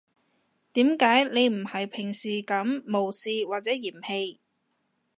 [0.73, 4.39] 點解你唔係平時噉無視或者嫌棄